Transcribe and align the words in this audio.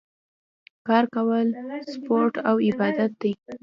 کار 0.87 1.05
کول 1.15 1.47
سپورټ 1.93 2.33
او 2.49 2.55
عبادت 2.67 3.11
دی 3.21 3.31